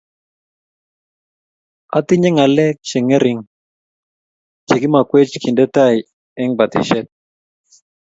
[1.97, 3.45] Atinye ngalek che ngering'
[4.67, 5.97] che kimakwech kende tai
[6.41, 7.07] eng' patishet